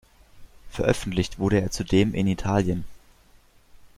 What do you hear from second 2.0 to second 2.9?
in Italien.